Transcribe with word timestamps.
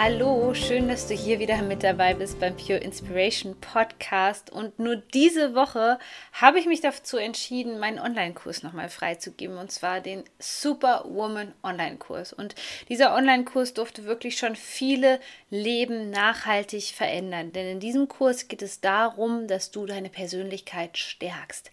Hallo, 0.00 0.54
schön, 0.54 0.86
dass 0.86 1.08
du 1.08 1.14
hier 1.14 1.40
wieder 1.40 1.60
mit 1.60 1.82
dabei 1.82 2.14
bist 2.14 2.38
beim 2.38 2.56
Pure 2.56 2.78
Inspiration 2.78 3.56
Podcast. 3.60 4.48
Und 4.48 4.78
nur 4.78 4.94
diese 4.94 5.56
Woche 5.56 5.98
habe 6.32 6.60
ich 6.60 6.66
mich 6.66 6.80
dazu 6.80 7.16
entschieden, 7.16 7.80
meinen 7.80 7.98
Online-Kurs 7.98 8.62
nochmal 8.62 8.90
freizugeben. 8.90 9.58
Und 9.58 9.72
zwar 9.72 10.00
den 10.00 10.22
Superwoman 10.38 11.52
Online-Kurs. 11.64 12.32
Und 12.32 12.54
dieser 12.88 13.12
Online-Kurs 13.12 13.74
durfte 13.74 14.04
wirklich 14.04 14.38
schon 14.38 14.54
viele 14.54 15.18
Leben 15.50 16.10
nachhaltig 16.10 16.92
verändern. 16.94 17.50
Denn 17.50 17.66
in 17.66 17.80
diesem 17.80 18.06
Kurs 18.06 18.46
geht 18.46 18.62
es 18.62 18.80
darum, 18.80 19.48
dass 19.48 19.72
du 19.72 19.84
deine 19.84 20.10
Persönlichkeit 20.10 20.96
stärkst. 20.96 21.72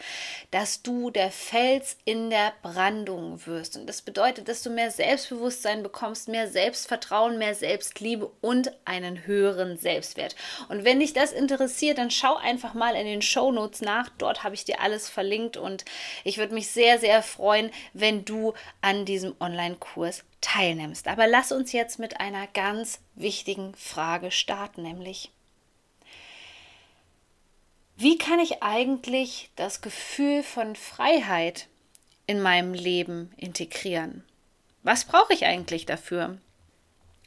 Dass 0.50 0.82
du 0.82 1.12
der 1.12 1.30
Fels 1.30 1.96
in 2.06 2.32
der 2.32 2.54
Brandung 2.64 3.46
wirst. 3.46 3.78
Und 3.78 3.86
das 3.86 4.02
bedeutet, 4.02 4.50
dass 4.50 4.64
du 4.64 4.72
mehr 4.72 4.90
Selbstbewusstsein 4.90 5.84
bekommst, 5.84 6.28
mehr 6.28 6.48
Selbstvertrauen, 6.48 7.38
mehr 7.38 7.54
Selbstliebe 7.54 8.15
Selbstliebe 8.16 8.32
und 8.42 8.72
einen 8.86 9.26
höheren 9.26 9.78
Selbstwert. 9.78 10.36
Und 10.70 10.84
wenn 10.84 11.00
dich 11.00 11.14
das 11.14 11.32
interessiert, 11.32 11.98
dann 11.98 12.12
schau 12.12 12.36
einfach 12.36 12.74
mal 12.74 12.96
in 12.96 13.06
den 13.06 13.22
Show 13.22 13.52
Notes 13.52 13.82
nach. 13.82 14.10
Dort 14.18 14.44
habe 14.44 14.56
ich 14.56 14.66
dir 14.66 14.80
alles 14.80 15.10
verlinkt 15.10 15.58
und 15.58 15.86
ich 16.24 16.38
würde 16.38 16.54
mich 16.54 16.72
sehr, 16.72 17.00
sehr 17.00 17.22
freuen, 17.22 17.72
wenn 17.94 18.26
du 18.26 18.54
an 18.82 19.06
diesem 19.06 19.36
Online-Kurs 19.40 20.24
teilnimmst. 20.42 21.08
Aber 21.08 21.28
lass 21.28 21.52
uns 21.52 21.72
jetzt 21.72 22.00
mit 22.00 22.20
einer 22.20 22.48
ganz 22.48 23.00
wichtigen 23.16 23.74
Frage 23.76 24.32
starten, 24.32 24.84
nämlich 24.84 25.32
wie 27.98 28.18
kann 28.18 28.40
ich 28.40 28.62
eigentlich 28.62 29.52
das 29.56 29.80
Gefühl 29.82 30.44
von 30.44 30.76
Freiheit 30.76 31.68
in 32.28 32.42
meinem 32.42 32.74
Leben 32.74 33.32
integrieren? 33.38 34.26
Was 34.84 35.06
brauche 35.06 35.34
ich 35.34 35.46
eigentlich 35.46 35.86
dafür? 35.86 36.38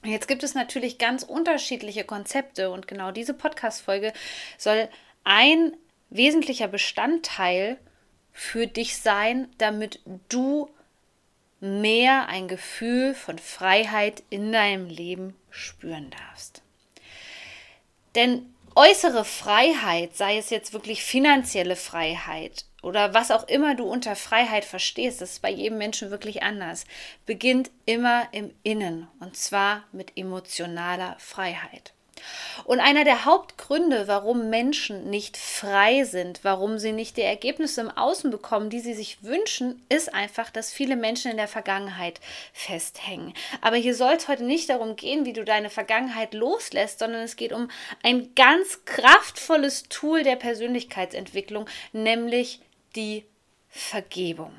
Jetzt 0.05 0.29
gibt 0.29 0.43
es 0.43 0.55
natürlich 0.55 0.99
ganz 0.99 1.23
unterschiedliche 1.23 2.05
Konzepte 2.05 2.71
und 2.71 2.87
genau 2.87 3.11
diese 3.11 3.35
Podcast-Folge 3.35 4.13
soll 4.57 4.89
ein 5.25 5.77
wesentlicher 6.11 6.69
Bestandteil 6.69 7.79
für 8.33 8.67
dich 8.67 8.99
sein, 8.99 9.49
damit 9.59 10.01
du 10.29 10.71
mehr 11.61 12.29
ein 12.29 12.47
Gefühl 12.47 13.15
von 13.15 13.39
Freiheit 13.39 14.23
in 14.31 14.53
deinem 14.53 14.89
Leben 14.89 15.35
spüren 15.51 16.11
darfst. 16.11 16.63
Denn 18.15 18.55
äußere 18.77 19.25
Freiheit, 19.25 20.17
sei 20.17 20.39
es 20.39 20.51
jetzt 20.51 20.73
wirklich 20.73 21.03
finanzielle 21.03 21.75
Freiheit 21.75 22.65
oder 22.83 23.15
was 23.15 23.31
auch 23.31 23.49
immer 23.49 23.75
du 23.75 23.85
unter 23.85 24.17
Freiheit 24.17 24.65
verstehst, 24.65 25.21
das 25.21 25.33
ist 25.33 25.43
bei 25.43 25.51
jedem 25.51 25.79
Menschen 25.79 26.11
wirklich 26.11 26.43
anders, 26.43 26.85
beginnt 27.27 27.71
immer 27.87 28.29
im 28.33 28.55
Innen 28.63 29.09
und 29.21 29.37
zwar 29.37 29.85
mit 29.93 30.17
emotionaler 30.17 31.17
Freiheit. 31.19 31.93
Und 32.65 32.81
einer 32.81 33.05
der 33.05 33.25
Hauptgründe, 33.25 34.09
warum 34.09 34.51
Menschen 34.51 35.09
nicht 35.11 35.37
frei 35.37 36.05
sind, 36.05 36.41
warum 36.43 36.79
sie 36.79 36.93
nicht 36.93 37.17
die 37.17 37.23
Ergebnisse 37.23 37.81
im 37.81 37.91
Außen 37.91 38.31
bekommen, 38.31 38.71
die 38.71 38.81
sie 38.81 38.95
sich 38.95 39.23
wünschen, 39.23 39.85
ist 39.89 40.13
einfach, 40.13 40.51
dass 40.51 40.73
viele 40.73 40.97
Menschen 40.97 41.31
in 41.31 41.37
der 41.37 41.49
Vergangenheit 41.49 42.21
festhängen. 42.53 43.35
Aber 43.61 43.77
hier 43.77 43.95
soll 43.95 44.15
es 44.15 44.29
heute 44.29 44.45
nicht 44.45 44.69
darum 44.69 44.97
gehen, 44.97 45.25
wie 45.25 45.33
du 45.33 45.45
deine 45.45 45.71
Vergangenheit 45.71 46.35
loslässt, 46.35 46.99
sondern 46.99 47.23
es 47.23 47.37
geht 47.37 47.53
um 47.53 47.71
ein 48.03 48.35
ganz 48.35 48.85
kraftvolles 48.85 49.85
Tool 49.85 50.23
der 50.23 50.37
Persönlichkeitsentwicklung, 50.37 51.67
nämlich 51.93 52.61
die 52.99 53.25
Vergebung. 53.69 54.53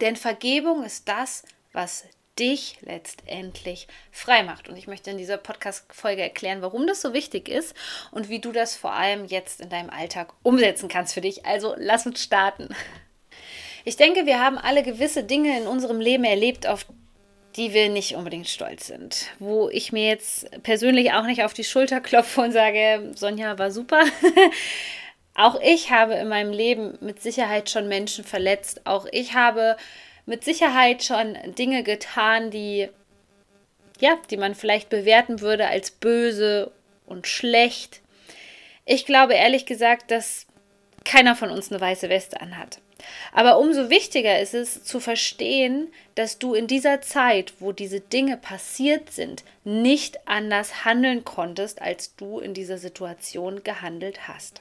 Denn 0.00 0.16
Vergebung 0.16 0.82
ist 0.82 1.08
das, 1.08 1.44
was 1.72 2.04
dich 2.38 2.78
letztendlich 2.80 3.86
frei 4.10 4.42
macht. 4.42 4.68
Und 4.70 4.76
ich 4.78 4.86
möchte 4.86 5.10
in 5.10 5.18
dieser 5.18 5.36
Podcast-Folge 5.36 6.22
erklären, 6.22 6.62
warum 6.62 6.86
das 6.86 7.02
so 7.02 7.12
wichtig 7.12 7.50
ist 7.50 7.74
und 8.12 8.30
wie 8.30 8.38
du 8.38 8.50
das 8.50 8.74
vor 8.74 8.94
allem 8.94 9.26
jetzt 9.26 9.60
in 9.60 9.68
deinem 9.68 9.90
Alltag 9.90 10.32
umsetzen 10.42 10.88
kannst 10.88 11.12
für 11.12 11.20
dich. 11.20 11.44
Also 11.44 11.74
lass 11.76 12.06
uns 12.06 12.22
starten. 12.22 12.74
Ich 13.84 13.96
denke, 13.96 14.24
wir 14.24 14.40
haben 14.40 14.56
alle 14.56 14.82
gewisse 14.82 15.22
Dinge 15.22 15.58
in 15.58 15.66
unserem 15.66 16.00
Leben 16.00 16.24
erlebt, 16.24 16.66
auf 16.66 16.86
die 17.56 17.74
wir 17.74 17.90
nicht 17.90 18.14
unbedingt 18.14 18.48
stolz 18.48 18.86
sind. 18.86 19.26
Wo 19.38 19.68
ich 19.68 19.92
mir 19.92 20.06
jetzt 20.06 20.62
persönlich 20.62 21.12
auch 21.12 21.24
nicht 21.24 21.44
auf 21.44 21.52
die 21.52 21.64
Schulter 21.64 22.00
klopfe 22.00 22.40
und 22.40 22.52
sage, 22.52 23.10
Sonja 23.14 23.58
war 23.58 23.70
super. 23.70 24.02
auch 25.40 25.60
ich 25.62 25.90
habe 25.90 26.14
in 26.14 26.28
meinem 26.28 26.52
Leben 26.52 26.98
mit 27.00 27.22
Sicherheit 27.22 27.70
schon 27.70 27.88
Menschen 27.88 28.24
verletzt. 28.24 28.82
Auch 28.84 29.06
ich 29.10 29.34
habe 29.34 29.76
mit 30.26 30.44
Sicherheit 30.44 31.02
schon 31.02 31.36
Dinge 31.56 31.82
getan, 31.82 32.50
die 32.50 32.88
ja, 34.00 34.18
die 34.30 34.36
man 34.36 34.54
vielleicht 34.54 34.88
bewerten 34.88 35.40
würde 35.40 35.68
als 35.68 35.90
böse 35.90 36.70
und 37.06 37.26
schlecht. 37.26 38.00
Ich 38.84 39.06
glaube 39.06 39.34
ehrlich 39.34 39.66
gesagt, 39.66 40.10
dass 40.10 40.46
keiner 41.04 41.36
von 41.36 41.50
uns 41.50 41.70
eine 41.70 41.80
weiße 41.80 42.08
Weste 42.08 42.40
anhat. 42.40 42.78
Aber 43.32 43.58
umso 43.58 43.88
wichtiger 43.88 44.40
ist 44.40 44.54
es 44.54 44.84
zu 44.84 45.00
verstehen, 45.00 45.88
dass 46.14 46.38
du 46.38 46.54
in 46.54 46.66
dieser 46.66 47.00
Zeit, 47.00 47.54
wo 47.58 47.72
diese 47.72 48.00
Dinge 48.00 48.36
passiert 48.36 49.10
sind, 49.10 49.42
nicht 49.64 50.26
anders 50.28 50.84
handeln 50.84 51.24
konntest, 51.24 51.80
als 51.80 52.14
du 52.16 52.40
in 52.40 52.52
dieser 52.52 52.76
Situation 52.76 53.64
gehandelt 53.64 54.28
hast. 54.28 54.60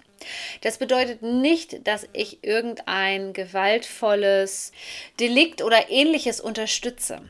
Das 0.62 0.78
bedeutet 0.78 1.22
nicht, 1.22 1.88
dass 1.88 2.08
ich 2.14 2.44
irgendein 2.44 3.34
gewaltvolles 3.34 4.72
Delikt 5.20 5.62
oder 5.62 5.90
ähnliches 5.90 6.40
unterstütze. 6.42 7.22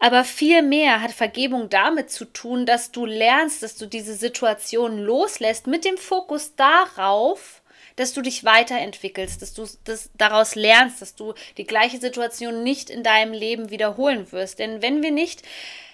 Aber 0.00 0.24
vielmehr 0.24 1.00
hat 1.00 1.12
Vergebung 1.12 1.68
damit 1.68 2.10
zu 2.10 2.24
tun, 2.24 2.66
dass 2.66 2.90
du 2.90 3.06
lernst, 3.06 3.62
dass 3.62 3.76
du 3.76 3.86
diese 3.86 4.14
Situation 4.14 4.98
loslässt 4.98 5.66
mit 5.66 5.84
dem 5.84 5.96
Fokus 5.96 6.54
darauf, 6.56 7.62
dass 7.96 8.12
du 8.12 8.22
dich 8.22 8.44
weiterentwickelst, 8.44 9.42
dass 9.42 9.54
du 9.54 9.66
das 9.84 10.10
daraus 10.16 10.54
lernst, 10.54 11.02
dass 11.02 11.14
du 11.14 11.34
die 11.56 11.64
gleiche 11.66 11.98
Situation 11.98 12.62
nicht 12.62 12.90
in 12.90 13.02
deinem 13.02 13.32
Leben 13.32 13.70
wiederholen 13.70 14.32
wirst. 14.32 14.58
Denn 14.58 14.82
wenn 14.82 15.02
wir 15.02 15.10
nicht 15.10 15.42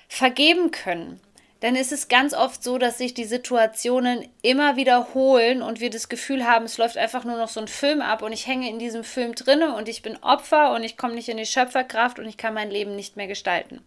vergeben 0.09 0.71
können, 0.71 1.21
dann 1.61 1.75
ist 1.75 1.91
es 1.91 2.09
ganz 2.09 2.35
oft 2.35 2.63
so, 2.63 2.79
dass 2.79 2.99
sich 2.99 3.15
die 3.15 3.25
Situationen 3.25 4.29
immer 4.43 4.77
wiederholen 4.77 5.61
und 5.61 5.81
wir 5.81 5.91
das 5.91 6.09
Gefühl 6.09 6.47
haben, 6.47 6.67
es 6.67 6.79
läuft 6.79 6.97
einfach 6.97 7.25
nur 7.25 7.37
noch 7.37 7.49
so 7.49 7.61
ein 7.61 7.69
Film 7.69 8.01
ab 8.01 8.23
und 8.23 8.33
ich 8.33 8.47
hänge 8.47 8.71
in 8.71 8.79
diesem 8.79 9.03
Film 9.03 9.35
drinne 9.35 9.75
und 9.75 9.89
ich 9.89 10.03
bin 10.03 10.17
Opfer 10.23 10.73
und 10.73 10.85
ich 10.85 10.97
komme 10.97 11.15
nicht 11.15 11.29
in 11.29 11.37
die 11.37 11.47
Schöpferkraft 11.47 12.21
und 12.21 12.27
ich 12.27 12.37
kann 12.37 12.55
mein 12.55 12.71
Leben 12.71 12.95
nicht 12.95 13.17
mehr 13.17 13.27
gestalten. 13.27 13.85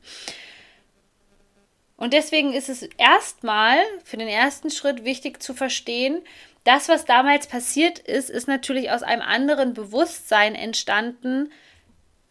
Und 1.96 2.14
deswegen 2.14 2.52
ist 2.52 2.68
es 2.68 2.82
erstmal 2.98 3.78
für 4.04 4.18
den 4.18 4.28
ersten 4.28 4.70
Schritt 4.70 5.06
wichtig 5.06 5.42
zu 5.42 5.54
verstehen, 5.54 6.22
das, 6.64 6.90
was 6.90 7.06
damals 7.06 7.48
passiert 7.48 8.00
ist, 8.00 8.30
ist 8.30 8.48
natürlich 8.48 8.92
aus 8.92 9.02
einem 9.02 9.22
anderen 9.22 9.74
Bewusstsein 9.74 10.56
entstanden 10.56 11.52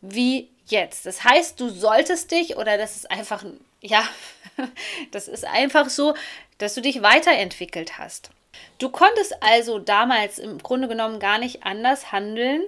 wie 0.01 0.51
jetzt. 0.67 1.07
Das 1.07 1.25
heißt, 1.25 1.59
du 1.59 1.69
solltest 1.69 2.31
dich 2.31 2.57
oder 2.57 2.79
das 2.79 2.97
ist 2.97 3.11
einfach 3.11 3.45
ja, 3.81 4.03
das 5.11 5.29
ist 5.29 5.45
einfach 5.45 5.89
so, 5.89 6.15
dass 6.59 6.75
du 6.75 6.81
dich 6.81 7.03
weiterentwickelt 7.03 7.99
hast. 7.99 8.31
Du 8.79 8.91
konntest 8.91 9.35
also 9.43 9.79
damals 9.79 10.39
im 10.39 10.59
Grunde 10.59 10.89
genommen 10.89 11.19
gar 11.19 11.39
nicht 11.39 11.65
anders 11.65 12.13
handeln, 12.13 12.63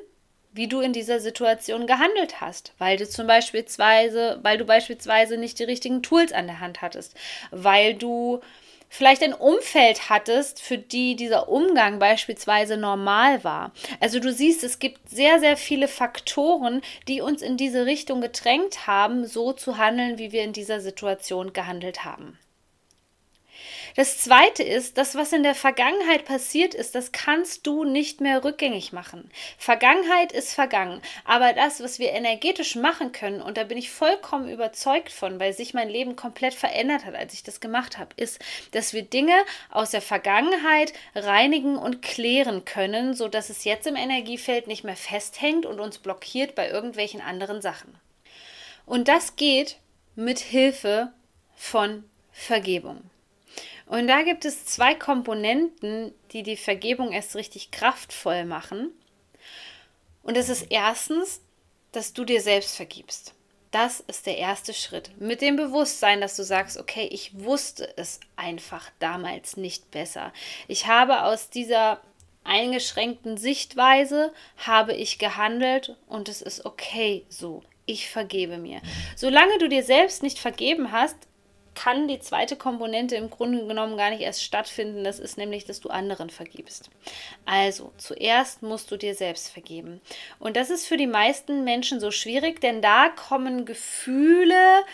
wie 0.53 0.69
du 0.69 0.81
in 0.81 0.93
dieser 0.93 1.19
Situation 1.19 1.87
gehandelt 1.87 2.41
hast, 2.41 2.75
weil 2.79 2.99
du 2.99 3.09
zum 3.09 3.27
Beispiel, 3.27 3.65
weil 3.79 4.59
du 4.59 4.65
beispielsweise 4.65 5.39
nicht 5.39 5.59
die 5.59 5.65
richtigen 5.65 6.03
Tools 6.03 6.33
an 6.33 6.47
der 6.47 6.61
Hand 6.61 6.83
hattest, 6.83 7.17
weil 7.51 7.95
du 7.95 8.41
vielleicht 8.93 9.23
ein 9.23 9.33
Umfeld 9.33 10.11
hattest, 10.11 10.61
für 10.61 10.77
die 10.77 11.17
dieser 11.17 11.49
Umgang 11.49 11.99
beispielsweise 11.99 12.77
normal 12.77 13.43
war. 13.43 13.73
Also 14.01 14.21
du 14.21 14.31
siehst, 14.31 14.63
es 14.65 14.79
gibt 14.79 15.09
sehr, 15.09 15.41
sehr 15.41 15.57
viele 15.57 15.89
Faktoren, 15.89 16.83
die 17.09 17.23
uns 17.23 17.41
in 17.41 17.57
diese 17.57 17.87
Richtung 17.87 18.21
gedrängt 18.21 18.87
haben, 18.87 19.27
so 19.27 19.55
zu 19.55 19.79
handeln, 19.79 20.19
wie 20.19 20.31
wir 20.31 20.45
in 20.45 20.53
dieser 20.53 20.81
Situation 20.81 21.55
gehandelt 21.55 22.05
haben. 22.05 22.39
Das 23.95 24.19
zweite 24.19 24.63
ist, 24.63 24.97
das, 24.97 25.15
was 25.15 25.33
in 25.33 25.43
der 25.43 25.55
Vergangenheit 25.55 26.25
passiert 26.25 26.75
ist, 26.75 26.95
das 26.95 27.13
kannst 27.13 27.67
du 27.67 27.85
nicht 27.85 28.21
mehr 28.21 28.43
rückgängig 28.43 28.93
machen. 28.93 29.31
Vergangenheit 29.59 30.33
ist 30.33 30.55
vergangen. 30.55 31.03
Aber 31.25 31.53
das, 31.53 31.83
was 31.83 31.99
wir 31.99 32.13
energetisch 32.13 32.75
machen 32.77 33.13
können, 33.13 33.43
und 33.43 33.57
da 33.57 33.65
bin 33.65 33.77
ich 33.77 33.91
vollkommen 33.91 34.49
überzeugt 34.49 35.13
von, 35.13 35.39
weil 35.39 35.53
sich 35.53 35.75
mein 35.75 35.91
Leben 35.91 36.17
komplett 36.17 36.55
verändert 36.55 37.05
hat, 37.05 37.15
als 37.15 37.35
ich 37.35 37.43
das 37.43 37.61
gemacht 37.61 37.99
habe, 37.99 38.15
ist, 38.17 38.39
dass 38.73 38.93
wir 38.93 39.03
Dinge 39.03 39.37
aus 39.71 39.91
der 39.91 40.03
Vergangenheit 40.03 40.93
reinigen 41.15 41.77
und 41.77 42.03
klären 42.03 42.65
können, 42.65 43.15
sodass 43.15 43.51
es 43.51 43.65
jetzt 43.65 43.87
im 43.87 43.97
Energiefeld 43.97 44.67
nicht 44.67 44.85
mehr 44.85 44.97
festhängt 44.97 45.67
und 45.67 45.81
uns 45.81 45.99
blockiert 45.99 46.55
bei 46.55 46.69
irgendwelchen 46.69 47.21
anderen 47.21 47.61
Sachen. 47.61 47.95
Und 48.87 49.09
das 49.09 49.37
geht 49.37 49.79
mit 50.15 50.39
Hilfe 50.39 51.13
von 51.55 52.05
Vergebung. 52.33 53.12
Und 53.93 54.07
da 54.09 54.23
gibt 54.23 54.47
es 54.47 54.65
zwei 54.65 54.95
Komponenten, 54.95 56.15
die 56.31 56.43
die 56.43 56.57
Vergebung 56.57 57.13
erst 57.13 57.37
richtig 57.37 57.73
kraftvoll 57.73 58.47
machen. 58.47 58.91
Und 60.23 60.39
das 60.39 60.49
ist 60.49 60.69
erstens, 60.71 61.43
dass 61.93 62.15
du 62.15 62.25
dir 62.25 62.41
selbst 62.41 62.75
vergibst. 62.75 63.35
Das 63.71 64.01
ist 64.01 64.25
der 64.25 64.39
erste 64.39 64.73
Schritt. 64.73 65.11
Mit 65.21 65.43
dem 65.43 65.57
Bewusstsein, 65.57 66.23
dass 66.23 66.37
du 66.37 66.43
sagst, 66.43 66.79
okay, 66.79 67.07
ich 67.13 67.39
wusste 67.45 67.93
es 67.99 68.19
einfach 68.35 68.89
damals 68.99 69.59
nicht 69.59 69.91
besser. 69.91 70.33
Ich 70.69 70.87
habe 70.87 71.25
aus 71.25 71.51
dieser 71.51 72.01
eingeschränkten 72.45 73.37
Sichtweise 73.37 74.33
habe 74.57 74.95
ich 74.95 75.19
gehandelt 75.19 75.99
und 76.07 76.31
es 76.31 76.41
ist 76.41 76.65
okay 76.65 77.27
so. 77.29 77.63
Ich 77.85 78.09
vergebe 78.09 78.57
mir. 78.57 78.81
Solange 79.17 79.59
du 79.59 79.69
dir 79.69 79.83
selbst 79.83 80.23
nicht 80.23 80.39
vergeben 80.39 80.93
hast, 80.93 81.29
kann 81.75 82.09
die 82.09 82.21
zweite 82.21 82.57
Komponente 82.57 83.17
im 83.17 83.31
Grunde 83.31 83.67
genommen 83.67 83.97
gar 83.97 84.11
nicht 84.11 84.21
erst 84.21 84.43
stattfinden. 84.43 85.05
Das 85.05 85.19
ist 85.19 85.39
nämlich, 85.39 85.65
dass 85.65 85.81
du 85.81 85.89
anderen 85.89 86.31
vergibst. 86.31 86.91
Also, 87.47 87.93
zuerst 87.97 88.63
musst 88.63 88.91
du 88.91 88.97
dir 88.97 89.15
selbst 89.15 89.49
vergeben. 89.49 90.01
Und 90.39 90.57
das 90.57 90.71
ist 90.71 90.87
für 90.87 90.97
die 90.97 91.07
meisten 91.07 91.65
Menschen 91.65 92.01
so 92.01 92.11
schwierig, 92.11 92.61
denn 92.61 92.83
da 92.83 93.09
kommen 93.09 93.65
Gefühle 93.65 94.85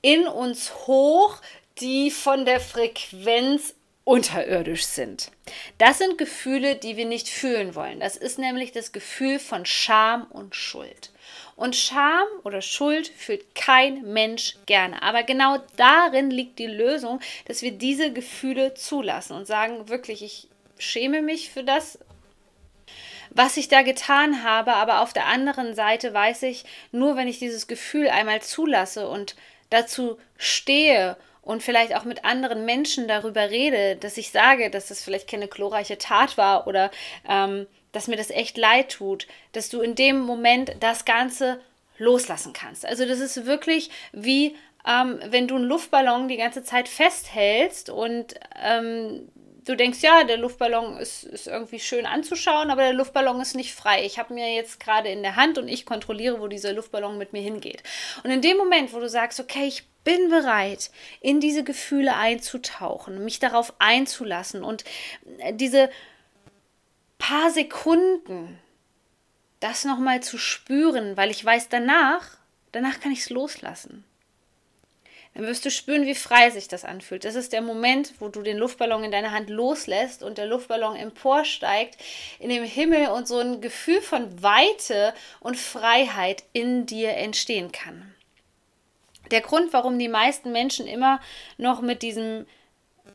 in 0.00 0.26
uns 0.26 0.86
hoch, 0.86 1.40
die 1.80 2.10
von 2.10 2.44
der 2.44 2.60
Frequenz 2.60 3.74
unterirdisch 4.04 4.84
sind. 4.84 5.30
Das 5.78 5.98
sind 5.98 6.18
Gefühle, 6.18 6.76
die 6.76 6.96
wir 6.96 7.06
nicht 7.06 7.28
fühlen 7.28 7.74
wollen. 7.74 8.00
Das 8.00 8.16
ist 8.16 8.38
nämlich 8.38 8.72
das 8.72 8.92
Gefühl 8.92 9.38
von 9.38 9.64
Scham 9.64 10.24
und 10.24 10.56
Schuld. 10.56 11.10
Und 11.56 11.76
Scham 11.76 12.26
oder 12.44 12.62
Schuld 12.62 13.08
fühlt 13.08 13.54
kein 13.54 14.02
Mensch 14.12 14.56
gerne. 14.66 15.02
Aber 15.02 15.22
genau 15.22 15.58
darin 15.76 16.30
liegt 16.30 16.58
die 16.58 16.66
Lösung, 16.66 17.20
dass 17.46 17.62
wir 17.62 17.72
diese 17.72 18.12
Gefühle 18.12 18.74
zulassen 18.74 19.36
und 19.36 19.46
sagen, 19.46 19.88
wirklich, 19.88 20.22
ich 20.22 20.48
schäme 20.78 21.22
mich 21.22 21.50
für 21.50 21.62
das, 21.62 21.98
was 23.30 23.56
ich 23.56 23.68
da 23.68 23.82
getan 23.82 24.42
habe. 24.42 24.74
Aber 24.74 25.00
auf 25.00 25.12
der 25.12 25.26
anderen 25.26 25.74
Seite 25.74 26.12
weiß 26.12 26.42
ich, 26.44 26.64
nur 26.90 27.16
wenn 27.16 27.28
ich 27.28 27.38
dieses 27.38 27.66
Gefühl 27.66 28.08
einmal 28.08 28.42
zulasse 28.42 29.08
und 29.08 29.36
dazu 29.70 30.18
stehe 30.36 31.16
und 31.42 31.62
vielleicht 31.62 31.94
auch 31.96 32.04
mit 32.04 32.24
anderen 32.24 32.64
Menschen 32.64 33.08
darüber 33.08 33.50
rede, 33.50 33.96
dass 33.96 34.16
ich 34.16 34.30
sage, 34.30 34.70
dass 34.70 34.88
das 34.88 35.02
vielleicht 35.02 35.28
keine 35.28 35.48
glorreiche 35.48 35.98
Tat 35.98 36.38
war 36.38 36.66
oder 36.66 36.90
ähm, 37.28 37.66
dass 37.92 38.08
mir 38.08 38.16
das 38.16 38.30
echt 38.30 38.56
leid 38.56 38.92
tut, 38.92 39.26
dass 39.52 39.68
du 39.68 39.80
in 39.80 39.94
dem 39.94 40.20
Moment 40.20 40.72
das 40.80 41.04
Ganze 41.04 41.60
loslassen 41.98 42.52
kannst. 42.52 42.84
Also 42.84 43.06
das 43.06 43.20
ist 43.20 43.46
wirklich 43.46 43.90
wie 44.12 44.56
ähm, 44.86 45.20
wenn 45.26 45.46
du 45.46 45.56
einen 45.56 45.64
Luftballon 45.64 46.28
die 46.28 46.36
ganze 46.36 46.64
Zeit 46.64 46.88
festhältst 46.88 47.88
und 47.88 48.34
ähm, 48.60 49.28
du 49.64 49.76
denkst, 49.76 50.00
ja, 50.02 50.24
der 50.24 50.38
Luftballon 50.38 50.96
ist, 50.96 51.24
ist 51.24 51.46
irgendwie 51.46 51.78
schön 51.78 52.06
anzuschauen, 52.06 52.70
aber 52.70 52.82
der 52.82 52.92
Luftballon 52.92 53.40
ist 53.40 53.54
nicht 53.54 53.74
frei. 53.74 54.04
Ich 54.04 54.18
habe 54.18 54.34
mir 54.34 54.52
jetzt 54.54 54.80
gerade 54.80 55.08
in 55.08 55.22
der 55.22 55.36
Hand 55.36 55.58
und 55.58 55.68
ich 55.68 55.86
kontrolliere, 55.86 56.40
wo 56.40 56.48
dieser 56.48 56.72
Luftballon 56.72 57.16
mit 57.16 57.32
mir 57.32 57.42
hingeht. 57.42 57.82
Und 58.24 58.30
in 58.30 58.42
dem 58.42 58.56
Moment, 58.56 58.92
wo 58.92 58.98
du 58.98 59.08
sagst, 59.08 59.38
okay, 59.38 59.66
ich 59.66 59.84
bin 60.04 60.30
bereit, 60.30 60.90
in 61.20 61.38
diese 61.38 61.62
Gefühle 61.62 62.16
einzutauchen, 62.16 63.24
mich 63.24 63.38
darauf 63.38 63.72
einzulassen 63.78 64.64
und 64.64 64.82
diese 65.52 65.90
paar 67.22 67.52
Sekunden 67.52 68.58
das 69.60 69.84
nochmal 69.84 70.24
zu 70.24 70.38
spüren, 70.38 71.16
weil 71.16 71.30
ich 71.30 71.44
weiß 71.44 71.68
danach, 71.68 72.36
danach 72.72 72.98
kann 72.98 73.12
ich 73.12 73.20
es 73.20 73.30
loslassen. 73.30 74.04
Dann 75.32 75.44
wirst 75.44 75.64
du 75.64 75.70
spüren, 75.70 76.04
wie 76.04 76.16
frei 76.16 76.50
sich 76.50 76.66
das 76.66 76.84
anfühlt. 76.84 77.24
Das 77.24 77.36
ist 77.36 77.52
der 77.52 77.62
Moment, 77.62 78.14
wo 78.18 78.28
du 78.28 78.42
den 78.42 78.58
Luftballon 78.58 79.04
in 79.04 79.12
deiner 79.12 79.30
Hand 79.30 79.50
loslässt 79.50 80.24
und 80.24 80.36
der 80.36 80.46
Luftballon 80.46 80.96
emporsteigt 80.96 81.96
in 82.40 82.48
den 82.48 82.64
Himmel 82.64 83.06
und 83.10 83.28
so 83.28 83.38
ein 83.38 83.60
Gefühl 83.60 84.02
von 84.02 84.42
Weite 84.42 85.14
und 85.38 85.56
Freiheit 85.56 86.42
in 86.52 86.86
dir 86.86 87.12
entstehen 87.12 87.70
kann. 87.70 88.12
Der 89.30 89.42
Grund, 89.42 89.72
warum 89.72 89.96
die 90.00 90.08
meisten 90.08 90.50
Menschen 90.50 90.88
immer 90.88 91.20
noch 91.56 91.82
mit 91.82 92.02
diesem 92.02 92.46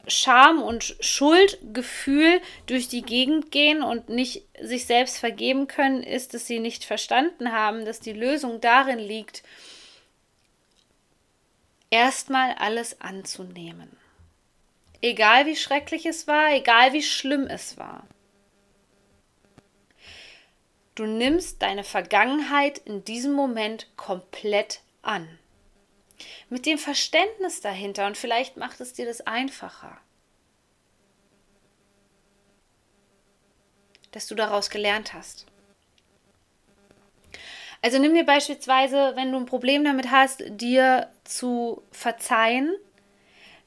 Scham 0.07 0.62
und 0.62 0.95
Schuldgefühl 1.00 2.42
durch 2.66 2.88
die 2.88 3.01
Gegend 3.01 3.51
gehen 3.51 3.84
und 3.84 4.10
nicht 4.10 4.44
sich 4.62 4.86
selbst 4.86 5.18
vergeben 5.18 5.68
können, 5.68 6.04
ist, 6.04 6.34
dass 6.34 6.48
sie 6.48 6.60
nicht 6.60 6.86
verstanden 6.86 7.51
haben, 7.51 7.86
dass 7.86 8.00
die 8.00 8.13
Lösung 8.13 8.62
darin 8.62 9.00
liegt, 9.00 9.44
erstmal 11.89 12.54
alles 12.54 13.01
anzunehmen. 13.01 13.98
Egal 15.01 15.45
wie 15.45 15.56
schrecklich 15.56 16.06
es 16.06 16.28
war, 16.28 16.51
egal 16.54 16.94
wie 16.94 17.04
schlimm 17.04 17.45
es 17.48 17.78
war. 17.78 18.07
Du 20.95 21.06
nimmst 21.06 21.62
deine 21.62 21.84
Vergangenheit 21.84 22.80
in 22.80 23.04
diesem 23.04 23.34
Moment 23.34 23.88
komplett 23.98 24.81
an 25.01 25.28
mit 26.49 26.65
dem 26.65 26.77
Verständnis 26.77 27.61
dahinter 27.61 28.07
und 28.07 28.17
vielleicht 28.17 28.57
macht 28.57 28.79
es 28.79 28.94
dir 28.94 29.05
das 29.05 29.21
einfacher. 29.21 29.97
Dass 34.11 34.27
du 34.27 34.35
daraus 34.35 34.69
gelernt 34.69 35.13
hast. 35.13 35.45
Also 37.81 37.99
nimm 37.99 38.13
dir 38.13 38.25
beispielsweise, 38.25 39.13
wenn 39.15 39.31
du 39.31 39.38
ein 39.38 39.45
Problem 39.45 39.83
damit 39.83 40.09
hast, 40.09 40.44
dir 40.47 41.11
zu 41.23 41.83
verzeihen, 41.91 42.75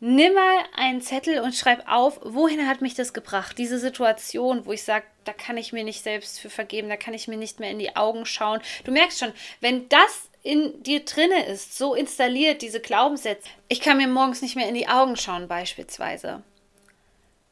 nimm 0.01 0.35
mal 0.35 0.65
einen 0.75 1.01
Zettel 1.01 1.41
und 1.41 1.55
schreib 1.55 1.87
auf, 1.87 2.19
wohin 2.23 2.67
hat 2.67 2.81
mich 2.81 2.95
das 2.95 3.13
gebracht? 3.13 3.59
Diese 3.59 3.79
Situation, 3.79 4.67
wo 4.67 4.73
ich 4.73 4.83
sage, 4.83 5.05
da 5.25 5.33
kann 5.33 5.57
ich 5.59 5.73
mir 5.73 5.85
nicht 5.85 6.03
selbst 6.03 6.41
für 6.41 6.51
vergeben, 6.51 6.89
da 6.89 6.97
kann 6.97 7.15
ich 7.15 7.29
mir 7.29 7.37
nicht 7.37 7.61
mehr 7.61 7.71
in 7.71 7.79
die 7.79 7.95
Augen 7.95 8.27
schauen. 8.27 8.61
Du 8.85 8.91
merkst 8.91 9.21
schon, 9.21 9.33
wenn 9.61 9.89
das 9.89 10.30
in 10.43 10.83
dir 10.83 11.05
drinne 11.05 11.47
ist, 11.47 11.77
so 11.77 11.95
installiert, 11.95 12.63
diese 12.63 12.81
Glaubenssätze, 12.81 13.49
ich 13.69 13.81
kann 13.81 13.99
mir 13.99 14.09
morgens 14.09 14.43
nicht 14.43 14.57
mehr 14.57 14.69
in 14.69 14.75
die 14.75 14.89
Augen 14.89 15.17
schauen 15.17 15.49
beispielsweise, 15.49 16.43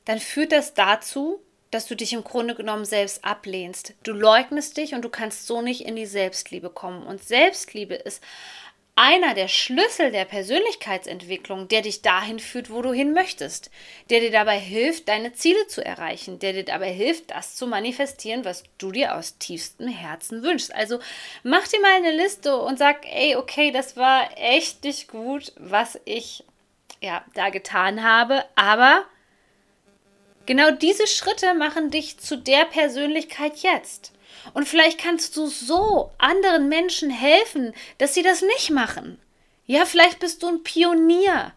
dann 0.05 0.19
führt 0.19 0.53
das 0.53 0.75
dazu, 0.75 1.41
dass 1.71 1.87
du 1.87 1.95
dich 1.95 2.15
im 2.15 2.25
Grunde 2.25 2.55
genommen 2.55 2.87
selbst 2.87 3.25
ablehnst. 3.25 3.93
Du 4.03 4.13
leugnest 4.13 4.77
dich 4.77 4.95
und 4.95 5.03
du 5.03 5.11
kannst 5.11 5.47
so 5.47 5.61
nicht 5.61 5.83
in 5.83 5.97
die 5.97 6.07
Selbstliebe 6.07 6.71
kommen. 6.71 7.07
Und 7.07 7.23
Selbstliebe 7.23 7.95
ist 7.95 8.23
einer 8.99 9.35
der 9.35 9.47
Schlüssel 9.47 10.11
der 10.11 10.25
Persönlichkeitsentwicklung, 10.25 11.69
der 11.69 11.83
dich 11.83 12.03
dahin 12.03 12.41
führt, 12.41 12.69
wo 12.69 12.83
du 12.83 12.93
hin 12.93 13.13
möchtest, 13.13 13.71
der 14.11 14.19
dir 14.19 14.33
dabei 14.33 14.59
hilft, 14.59 15.09
deine 15.09 15.33
Ziele 15.33 15.69
zu 15.69 15.85
erreichen, 15.85 16.41
der 16.41 16.53
dir 16.53 16.65
dabei 16.65 16.91
hilft, 16.93 17.31
das 17.31 17.55
zu 17.55 17.69
manifestieren, 17.69 18.45
was 18.45 18.65
du 18.77 18.91
dir 18.91 19.15
aus 19.15 19.39
tiefstem 19.39 19.87
Herzen 19.87 20.43
wünschst. 20.43 20.75
Also 20.75 20.99
mach 21.45 21.69
dir 21.69 21.81
mal 21.81 21.95
eine 21.95 22.11
Liste 22.11 22.57
und 22.57 22.77
sag, 22.77 23.07
ey, 23.07 23.37
okay, 23.37 23.71
das 23.71 23.97
war 23.97 24.31
echt 24.37 24.83
nicht 24.83 25.07
gut, 25.07 25.53
was 25.57 26.01
ich 26.05 26.43
ja 27.01 27.25
da 27.35 27.51
getan 27.51 28.03
habe, 28.03 28.45
aber 28.57 29.05
genau 30.47 30.73
diese 30.73 31.07
Schritte 31.07 31.55
machen 31.55 31.93
dich 31.93 32.19
zu 32.19 32.37
der 32.37 32.65
Persönlichkeit 32.65 33.59
jetzt. 33.59 34.13
Und 34.55 34.69
vielleicht 34.69 34.99
kannst 34.99 35.37
du 35.37 35.47
so 35.47 36.11
anderen 36.19 36.69
Menschen 36.69 37.11
helfen, 37.11 37.75
dass 37.99 38.15
sie 38.15 38.23
das 38.23 38.43
nicht 38.43 38.71
machen. 38.71 39.19
Ja, 39.67 39.85
vielleicht 39.85 40.19
bist 40.21 40.43
du 40.43 40.49
ein 40.49 40.63
Pionier. 40.63 41.53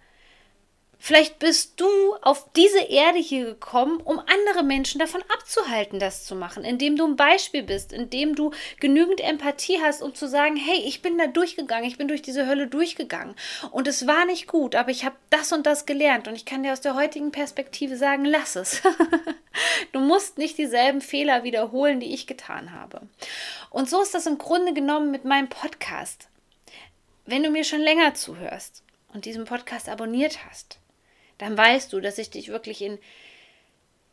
Vielleicht 1.04 1.40
bist 1.40 1.82
du 1.82 1.88
auf 2.22 2.48
diese 2.56 2.80
Erde 2.80 3.18
hier 3.18 3.44
gekommen, 3.46 4.02
um 4.02 4.20
andere 4.20 4.62
Menschen 4.64 5.00
davon 5.00 5.24
abzuhalten, 5.34 5.98
das 5.98 6.26
zu 6.26 6.36
machen, 6.36 6.64
indem 6.64 6.96
du 6.96 7.08
ein 7.08 7.16
Beispiel 7.16 7.64
bist, 7.64 7.92
indem 7.92 8.36
du 8.36 8.52
genügend 8.80 9.20
Empathie 9.20 9.82
hast, 9.82 10.04
um 10.04 10.14
zu 10.14 10.28
sagen, 10.28 10.58
hey, 10.58 10.78
ich 10.86 11.02
bin 11.02 11.18
da 11.18 11.26
durchgegangen, 11.26 11.90
ich 11.90 11.98
bin 11.98 12.08
durch 12.08 12.22
diese 12.22 12.46
Hölle 12.46 12.68
durchgegangen 12.68 13.34
und 13.72 13.88
es 13.88 14.06
war 14.06 14.26
nicht 14.26 14.46
gut, 14.46 14.76
aber 14.76 14.92
ich 14.92 15.04
habe 15.04 15.16
das 15.32 15.52
und 15.52 15.66
das 15.66 15.88
gelernt 15.88 16.28
und 16.28 16.36
ich 16.36 16.46
kann 16.46 16.62
dir 16.62 16.72
aus 16.72 16.82
der 16.82 16.94
heutigen 16.94 17.32
Perspektive 17.32 17.98
sagen, 17.98 18.24
lass 18.24 18.56
es. 18.56 18.84
du 19.94 20.02
musst 20.02 20.38
nicht 20.38 20.60
dieselben 20.60 21.02
Fehler 21.02 21.44
wiederholen, 21.44 22.00
die 22.00 22.14
ich 22.14 22.28
getan 22.28 22.74
habe. 22.74 23.02
Und 23.72 23.90
so 23.90 24.04
ist 24.04 24.14
das 24.14 24.28
im 24.28 24.38
Grunde 24.38 24.76
genommen 24.76 25.10
mit 25.10 25.26
meinem 25.26 25.50
Podcast. 25.50 26.28
Wenn 27.26 27.42
du 27.42 27.50
mir 27.50 27.64
schon 27.64 27.82
länger 27.82 28.14
zuhörst 28.14 28.84
und 29.14 29.26
diesen 29.26 29.46
Podcast 29.46 29.90
abonniert 29.90 30.46
hast, 30.46 30.81
dann 31.42 31.58
weißt 31.58 31.92
du, 31.92 32.00
dass 32.00 32.20
ich 32.20 32.30
dich 32.30 32.50
wirklich 32.50 32.84
in 32.84 33.00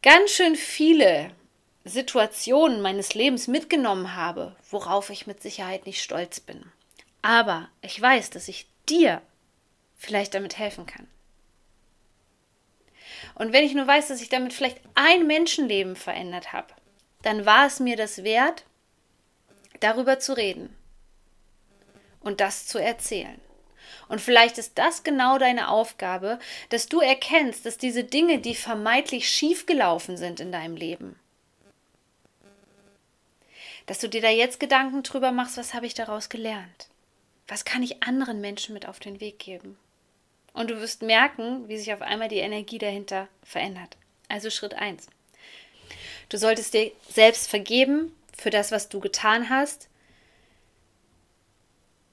ganz 0.01 0.31
schön 0.31 0.57
viele 0.57 1.31
Situationen 1.85 2.81
meines 2.81 3.13
Lebens 3.13 3.49
mitgenommen 3.49 4.17
habe, 4.17 4.57
worauf 4.71 5.11
ich 5.11 5.27
mit 5.27 5.43
Sicherheit 5.43 5.85
nicht 5.85 6.03
stolz 6.03 6.41
bin. 6.41 6.65
Aber 7.21 7.69
ich 7.83 8.01
weiß, 8.01 8.31
dass 8.31 8.49
ich 8.49 8.67
dir 8.89 9.21
vielleicht 9.99 10.33
damit 10.33 10.57
helfen 10.57 10.87
kann. 10.87 11.07
Und 13.35 13.53
wenn 13.53 13.65
ich 13.65 13.75
nur 13.75 13.87
weiß, 13.87 14.09
dass 14.09 14.23
ich 14.23 14.31
damit 14.31 14.55
vielleicht 14.55 14.81
ein 14.95 15.27
Menschenleben 15.27 15.97
verändert 15.97 16.55
habe, 16.55 16.73
dann 17.21 17.45
war 17.45 17.67
es 17.67 17.79
mir 17.79 17.97
das 17.97 18.25
wert, 18.25 18.65
darüber 19.81 20.19
zu 20.19 20.35
reden 20.35 20.75
und 22.21 22.41
das 22.41 22.67
zu 22.67 22.79
erzählen. 22.79 23.39
Und 24.09 24.21
vielleicht 24.21 24.59
ist 24.59 24.79
das 24.79 25.05
genau 25.05 25.39
deine 25.39 25.69
Aufgabe, 25.69 26.39
dass 26.71 26.89
du 26.89 27.01
erkennst, 27.01 27.67
dass 27.67 27.79
diese 27.79 28.05
Dinge, 28.05 28.39
die 28.39 28.55
vermeintlich 28.55 29.29
schiefgelaufen 29.29 30.17
sind 30.17 30.41
in 30.41 30.53
deinem 30.53 30.77
Leben, 30.77 31.19
dass 33.87 33.99
du 33.99 34.09
dir 34.09 34.21
da 34.21 34.29
jetzt 34.29 34.61
Gedanken 34.61 35.03
drüber 35.03 35.33
machst, 35.33 35.57
was 35.57 35.75
habe 35.75 35.87
ich 35.87 35.95
daraus 35.95 36.29
gelernt? 36.29 36.89
Was 37.47 37.65
kann 37.65 37.83
ich 37.83 38.03
anderen 38.03 38.41
Menschen 38.41 38.75
mit 38.75 38.87
auf 38.87 39.01
den 39.01 39.21
Weg 39.21 39.39
geben? 39.39 39.79
Und 40.53 40.71
du 40.71 40.81
wirst 40.81 41.03
merken, 41.03 41.69
wie 41.69 41.79
sich 41.79 41.93
auf 41.93 42.03
einmal 42.03 42.29
die 42.29 42.39
Energie 42.39 42.79
dahinter 42.79 43.29
verändert. 43.43 43.97
Also 44.29 44.51
Schritt 44.51 44.75
1. 44.75 45.07
Du 46.29 46.37
solltest 46.37 46.75
dir 46.75 46.93
selbst 47.09 47.49
vergeben 47.49 48.15
für 48.37 48.51
das, 48.51 48.71
was 48.73 48.89
du 48.89 49.01
getan 49.01 49.49
hast. 49.49 49.88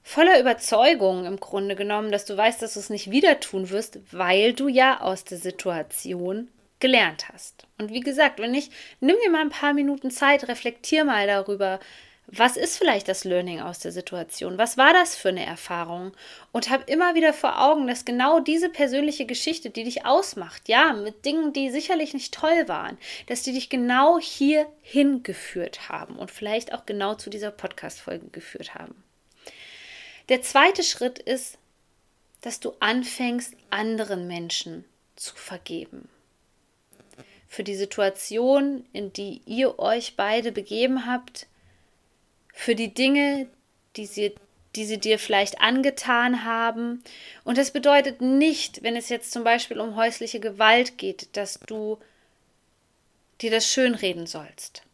Voller 0.08 0.38
Überzeugung 0.38 1.24
im 1.26 1.40
Grunde 1.40 1.74
genommen, 1.74 2.12
dass 2.12 2.24
du 2.24 2.36
weißt, 2.36 2.62
dass 2.62 2.74
du 2.74 2.80
es 2.80 2.90
nicht 2.90 3.10
wieder 3.10 3.40
tun 3.40 3.70
wirst, 3.70 3.98
weil 4.12 4.52
du 4.52 4.68
ja 4.68 5.00
aus 5.00 5.24
der 5.24 5.36
Situation 5.36 6.46
gelernt 6.78 7.28
hast. 7.28 7.66
Und 7.76 7.90
wie 7.90 8.00
gesagt, 8.00 8.38
wenn 8.38 8.52
nicht, 8.52 8.72
nimm 9.00 9.16
dir 9.24 9.32
mal 9.32 9.40
ein 9.40 9.50
paar 9.50 9.74
Minuten 9.74 10.12
Zeit, 10.12 10.46
reflektier 10.46 11.04
mal 11.04 11.26
darüber, 11.26 11.80
was 12.28 12.56
ist 12.56 12.78
vielleicht 12.78 13.08
das 13.08 13.24
Learning 13.24 13.60
aus 13.60 13.80
der 13.80 13.90
Situation? 13.90 14.58
Was 14.58 14.78
war 14.78 14.92
das 14.92 15.16
für 15.16 15.30
eine 15.30 15.44
Erfahrung? 15.44 16.12
Und 16.52 16.70
hab 16.70 16.88
immer 16.88 17.16
wieder 17.16 17.32
vor 17.32 17.60
Augen, 17.60 17.88
dass 17.88 18.04
genau 18.04 18.38
diese 18.38 18.68
persönliche 18.68 19.26
Geschichte, 19.26 19.70
die 19.70 19.82
dich 19.82 20.06
ausmacht, 20.06 20.68
ja, 20.68 20.92
mit 20.92 21.24
Dingen, 21.24 21.52
die 21.52 21.68
sicherlich 21.68 22.14
nicht 22.14 22.32
toll 22.32 22.68
waren, 22.68 22.96
dass 23.26 23.42
die 23.42 23.52
dich 23.52 23.70
genau 23.70 24.20
hier 24.20 24.66
hingeführt 24.82 25.88
haben 25.88 26.14
und 26.14 26.30
vielleicht 26.30 26.72
auch 26.72 26.86
genau 26.86 27.16
zu 27.16 27.28
dieser 27.28 27.50
Podcast-Folge 27.50 28.28
geführt 28.28 28.76
haben. 28.76 28.94
Der 30.28 30.42
zweite 30.42 30.82
Schritt 30.82 31.18
ist, 31.18 31.58
dass 32.40 32.60
du 32.60 32.72
anfängst, 32.80 33.54
anderen 33.70 34.26
Menschen 34.26 34.84
zu 35.14 35.34
vergeben. 35.34 36.08
Für 37.48 37.64
die 37.64 37.76
Situation, 37.76 38.84
in 38.92 39.12
die 39.12 39.40
ihr 39.46 39.78
euch 39.78 40.16
beide 40.16 40.52
begeben 40.52 41.06
habt, 41.06 41.46
für 42.52 42.74
die 42.74 42.92
Dinge, 42.92 43.48
die 43.96 44.06
sie, 44.06 44.34
die 44.74 44.84
sie 44.84 44.98
dir 44.98 45.18
vielleicht 45.18 45.60
angetan 45.60 46.44
haben. 46.44 47.04
Und 47.44 47.56
das 47.58 47.70
bedeutet 47.70 48.20
nicht, 48.20 48.82
wenn 48.82 48.96
es 48.96 49.08
jetzt 49.08 49.32
zum 49.32 49.44
Beispiel 49.44 49.80
um 49.80 49.96
häusliche 49.96 50.40
Gewalt 50.40 50.98
geht, 50.98 51.36
dass 51.36 51.60
du 51.60 51.98
dir 53.40 53.50
das 53.50 53.70
schönreden 53.70 54.26
sollst. 54.26 54.85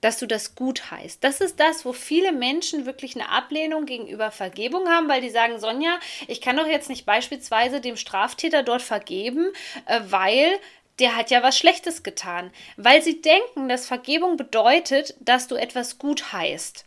Dass 0.00 0.18
du 0.18 0.26
das 0.26 0.54
gut 0.54 0.90
heißt. 0.90 1.24
Das 1.24 1.40
ist 1.40 1.58
das, 1.58 1.84
wo 1.84 1.92
viele 1.92 2.32
Menschen 2.32 2.86
wirklich 2.86 3.16
eine 3.16 3.30
Ablehnung 3.30 3.84
gegenüber 3.84 4.30
Vergebung 4.30 4.88
haben, 4.88 5.08
weil 5.08 5.20
die 5.20 5.30
sagen, 5.30 5.58
Sonja, 5.58 5.98
ich 6.28 6.40
kann 6.40 6.56
doch 6.56 6.66
jetzt 6.66 6.88
nicht 6.88 7.04
beispielsweise 7.04 7.80
dem 7.80 7.96
Straftäter 7.96 8.62
dort 8.62 8.82
vergeben, 8.82 9.52
äh, 9.86 10.00
weil 10.08 10.58
der 10.98 11.16
hat 11.16 11.30
ja 11.30 11.42
was 11.42 11.58
Schlechtes 11.58 12.02
getan, 12.02 12.50
weil 12.76 13.02
sie 13.02 13.20
denken, 13.22 13.68
dass 13.68 13.86
Vergebung 13.86 14.36
bedeutet, 14.36 15.14
dass 15.20 15.46
du 15.48 15.54
etwas 15.54 15.98
gut 15.98 16.32
heißt. 16.32 16.84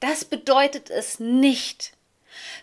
Das 0.00 0.24
bedeutet 0.24 0.90
es 0.90 1.18
nicht. 1.18 1.92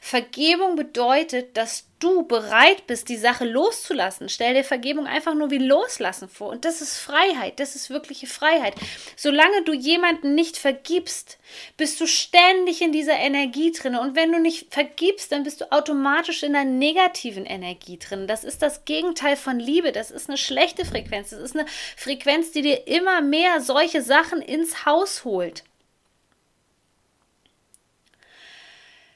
Vergebung 0.01 0.75
bedeutet, 0.75 1.57
dass 1.57 1.85
du 1.99 2.23
bereit 2.23 2.85
bist, 2.87 3.09
die 3.09 3.17
Sache 3.17 3.45
loszulassen. 3.45 4.29
Stell 4.29 4.53
dir 4.53 4.63
Vergebung 4.63 5.07
einfach 5.07 5.33
nur 5.33 5.49
wie 5.49 5.57
Loslassen 5.57 6.29
vor. 6.29 6.49
Und 6.49 6.65
das 6.65 6.81
ist 6.81 6.97
Freiheit, 6.97 7.59
das 7.59 7.75
ist 7.75 7.89
wirkliche 7.89 8.27
Freiheit. 8.27 8.75
Solange 9.15 9.63
du 9.63 9.73
jemanden 9.73 10.35
nicht 10.35 10.57
vergibst, 10.57 11.37
bist 11.77 11.99
du 11.99 12.05
ständig 12.05 12.81
in 12.81 12.91
dieser 12.91 13.17
Energie 13.17 13.71
drin. 13.71 13.95
Und 13.95 14.15
wenn 14.15 14.31
du 14.31 14.39
nicht 14.39 14.73
vergibst, 14.73 15.31
dann 15.31 15.43
bist 15.43 15.61
du 15.61 15.71
automatisch 15.71 16.43
in 16.43 16.55
einer 16.55 16.69
negativen 16.69 17.45
Energie 17.45 17.97
drin. 17.97 18.27
Das 18.27 18.43
ist 18.43 18.61
das 18.61 18.85
Gegenteil 18.85 19.35
von 19.35 19.59
Liebe. 19.59 19.91
Das 19.91 20.11
ist 20.11 20.29
eine 20.29 20.37
schlechte 20.37 20.85
Frequenz. 20.85 21.29
Das 21.29 21.39
ist 21.39 21.55
eine 21.55 21.67
Frequenz, 21.95 22.51
die 22.51 22.61
dir 22.61 22.87
immer 22.87 23.21
mehr 23.21 23.61
solche 23.61 24.01
Sachen 24.01 24.41
ins 24.41 24.85
Haus 24.85 25.23
holt. 25.23 25.63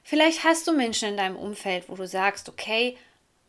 Vielleicht 0.09 0.43
hast 0.43 0.65
du 0.65 0.71
Menschen 0.71 1.09
in 1.09 1.17
deinem 1.17 1.35
Umfeld, 1.35 1.83
wo 1.87 1.93
du 1.93 2.07
sagst, 2.07 2.49
okay, 2.49 2.97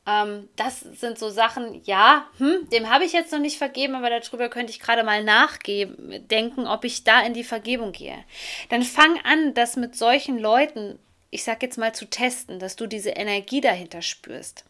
ähm, 0.06 0.46
das 0.56 0.80
sind 0.80 1.18
so 1.18 1.30
Sachen, 1.30 1.80
ja, 1.84 2.26
hm, 2.36 2.68
dem 2.68 2.90
habe 2.90 3.06
ich 3.06 3.14
jetzt 3.14 3.32
noch 3.32 3.38
nicht 3.38 3.56
vergeben, 3.56 3.94
aber 3.94 4.10
darüber 4.10 4.50
könnte 4.50 4.70
ich 4.70 4.78
gerade 4.78 5.02
mal 5.02 5.24
nachdenken, 5.24 6.66
ob 6.66 6.84
ich 6.84 7.02
da 7.02 7.22
in 7.22 7.32
die 7.32 7.44
Vergebung 7.44 7.92
gehe. 7.92 8.26
Dann 8.68 8.82
fang 8.82 9.18
an, 9.24 9.54
das 9.54 9.76
mit 9.76 9.96
solchen 9.96 10.38
Leuten, 10.38 10.98
ich 11.30 11.44
sag 11.44 11.62
jetzt 11.62 11.78
mal, 11.78 11.94
zu 11.94 12.04
testen, 12.04 12.58
dass 12.58 12.76
du 12.76 12.86
diese 12.86 13.12
Energie 13.12 13.62
dahinter 13.62 14.02
spürst. 14.02 14.66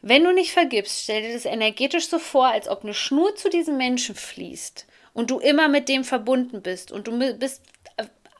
Wenn 0.00 0.24
du 0.24 0.32
nicht 0.32 0.52
vergibst, 0.52 1.02
stell 1.02 1.20
dir 1.20 1.34
das 1.34 1.44
energetisch 1.44 2.08
so 2.08 2.18
vor, 2.18 2.46
als 2.46 2.68
ob 2.68 2.84
eine 2.84 2.94
Schnur 2.94 3.36
zu 3.36 3.50
diesem 3.50 3.76
Menschen 3.76 4.14
fließt 4.14 4.86
und 5.12 5.30
du 5.30 5.40
immer 5.40 5.68
mit 5.68 5.90
dem 5.90 6.04
verbunden 6.04 6.62
bist 6.62 6.90
und 6.90 7.06
du 7.06 7.36
bist 7.36 7.60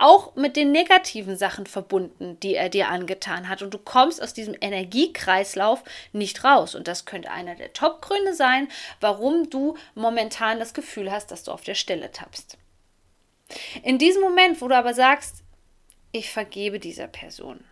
auch 0.01 0.35
mit 0.35 0.57
den 0.57 0.73
negativen 0.73 1.37
Sachen 1.37 1.67
verbunden, 1.67 2.39
die 2.41 2.55
er 2.55 2.69
dir 2.69 2.89
angetan 2.89 3.49
hat. 3.49 3.63
Und 3.63 3.75
du 3.75 3.79
kommst 3.79 4.23
aus 4.23 4.33
diesem 4.33 4.57
Energiekreislauf 4.61 5.85
nicht 6.13 6.43
raus. 6.43 6.75
Und 6.75 6.89
das 6.89 7.05
könnte 7.05 7.31
einer 7.31 7.55
der 7.55 7.73
Top-Gründe 7.73 8.35
sein, 8.35 8.69
warum 9.01 9.51
du 9.51 9.77
momentan 9.95 10.59
das 10.59 10.75
Gefühl 10.75 11.13
hast, 11.13 11.31
dass 11.31 11.45
du 11.45 11.53
auf 11.53 11.63
der 11.63 11.75
Stelle 11.75 12.11
tappst. 12.11 12.57
In 13.83 13.99
diesem 13.99 14.23
Moment, 14.23 14.61
wo 14.61 14.69
du 14.69 14.77
aber 14.77 14.95
sagst, 14.95 15.43
ich 16.13 16.31
vergebe 16.31 16.81
dieser 16.81 17.07
Person. 17.07 17.63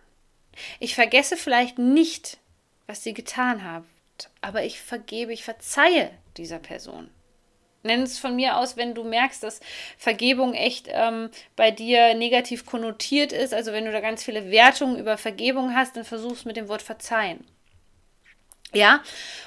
Ich 0.79 0.95
vergesse 0.95 1.35
vielleicht 1.35 1.79
nicht, 1.79 2.37
was 2.85 3.03
sie 3.03 3.13
getan 3.13 3.63
hat, 3.63 3.83
aber 4.41 4.63
ich 4.63 4.79
vergebe, 4.81 5.33
ich 5.33 5.43
verzeihe 5.43 6.11
dieser 6.37 6.59
Person. 6.59 7.09
Nenn 7.83 8.03
es 8.03 8.19
von 8.19 8.35
mir 8.35 8.57
aus, 8.57 8.75
wenn 8.75 8.93
du 8.93 9.03
merkst, 9.03 9.41
dass 9.41 9.61
Vergebung 9.97 10.53
echt 10.53 10.87
ähm, 10.89 11.29
bei 11.55 11.71
dir 11.71 12.13
negativ 12.13 12.65
konnotiert 12.65 13.31
ist. 13.31 13.53
Also 13.53 13.71
wenn 13.71 13.85
du 13.85 13.91
da 13.91 14.01
ganz 14.01 14.23
viele 14.23 14.51
Wertungen 14.51 14.99
über 14.99 15.17
Vergebung 15.17 15.73
hast, 15.73 15.95
dann 15.95 16.03
versuch 16.03 16.33
es 16.33 16.45
mit 16.45 16.57
dem 16.57 16.67
Wort 16.67 16.81
verzeihen. 16.81 17.45
Ja? 18.73 19.01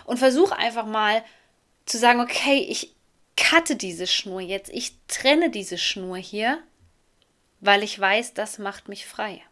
Und 0.04 0.18
versuch 0.18 0.50
einfach 0.50 0.86
mal 0.86 1.22
zu 1.84 1.98
sagen, 1.98 2.20
okay, 2.20 2.66
ich 2.68 2.94
cutte 3.36 3.76
diese 3.76 4.06
Schnur 4.06 4.40
jetzt. 4.40 4.70
Ich 4.72 4.92
trenne 5.08 5.50
diese 5.50 5.78
Schnur 5.78 6.16
hier, 6.16 6.58
weil 7.60 7.82
ich 7.82 7.98
weiß, 7.98 8.34
das 8.34 8.58
macht 8.58 8.88
mich 8.88 9.06
frei. 9.06 9.42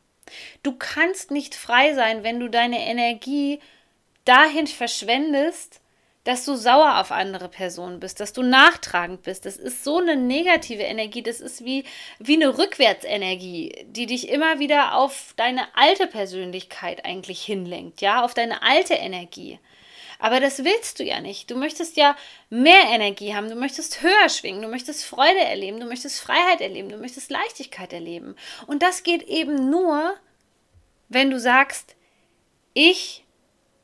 Du 0.63 0.73
kannst 0.73 1.31
nicht 1.31 1.55
frei 1.55 1.95
sein, 1.95 2.23
wenn 2.23 2.41
du 2.41 2.49
deine 2.49 2.81
Energie 2.81 3.61
dahin 4.25 4.67
verschwendest, 4.67 5.81
dass 6.25 6.45
du 6.45 6.55
sauer 6.55 6.99
auf 7.01 7.13
andere 7.13 7.49
Personen 7.49 7.99
bist, 7.99 8.21
dass 8.21 8.33
du 8.33 8.43
nachtragend 8.43 9.23
bist. 9.23 9.47
Das 9.47 9.57
ist 9.57 9.85
so 9.85 9.99
eine 9.99 10.17
negative 10.17 10.83
Energie, 10.83 11.23
das 11.23 11.41
ist 11.41 11.65
wie, 11.65 11.85
wie 12.19 12.35
eine 12.35 12.59
Rückwärtsenergie, 12.59 13.87
die 13.87 14.07
dich 14.07 14.29
immer 14.29 14.59
wieder 14.59 14.97
auf 14.97 15.33
deine 15.37 15.75
alte 15.75 16.07
Persönlichkeit 16.07 17.05
eigentlich 17.05 17.43
hinlenkt, 17.43 18.03
ja, 18.03 18.23
auf 18.23 18.35
deine 18.35 18.63
alte 18.63 18.95
Energie. 18.95 19.59
Aber 20.19 20.39
das 20.39 20.63
willst 20.65 20.99
du 20.99 21.05
ja 21.05 21.21
nicht. 21.21 21.51
Du 21.51 21.57
möchtest 21.57 21.97
ja 21.97 22.15
mehr 22.51 22.85
Energie 22.91 23.35
haben, 23.35 23.49
du 23.49 23.55
möchtest 23.55 24.03
höher 24.03 24.29
schwingen, 24.29 24.61
du 24.61 24.69
möchtest 24.69 25.07
Freude 25.07 25.41
erleben, 25.41 25.81
du 25.81 25.87
möchtest 25.87 26.21
Freiheit 26.21 26.61
erleben, 26.61 26.91
du 26.91 26.99
möchtest 26.99 27.31
Leichtigkeit 27.31 27.95
erleben. 27.95 28.37
Und 28.67 28.83
das 28.83 29.03
geht 29.03 29.23
eben 29.23 29.71
nur, 29.71 30.15
wenn 31.09 31.31
du 31.31 31.41
sagst, 31.41 31.97
ich 32.75 33.25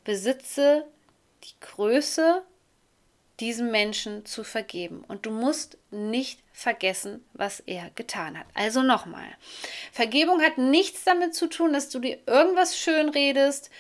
besitze 0.05 0.87
die 1.47 1.61
Größe, 1.61 2.43
diesem 3.41 3.71
Menschen 3.71 4.25
zu 4.25 4.45
vergeben. 4.45 5.05
Und 5.09 5.27
du 5.27 5.31
musst 5.31 5.79
nicht 5.91 6.41
vergessen, 6.53 7.25
was 7.35 7.61
er 7.61 7.91
getan 7.91 8.39
hat. 8.39 8.47
Also 8.55 8.83
nochmal, 8.83 9.29
Vergebung 9.93 10.41
hat 10.43 10.59
nichts 10.59 11.05
damit 11.05 11.35
zu 11.35 11.49
tun, 11.49 11.73
dass 11.73 11.91
du 11.91 11.99
dir 11.99 12.19
irgendwas 12.27 12.79
schön 12.79 13.11
redest, 13.11 13.71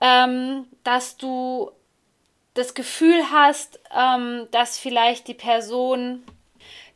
ähm, 0.00 0.66
dass 0.84 1.16
du 1.16 1.70
das 2.54 2.74
Gefühl 2.74 3.30
hast, 3.30 3.80
ähm, 3.96 4.48
dass 4.50 4.78
vielleicht 4.78 5.28
die 5.28 5.34
Person 5.34 6.22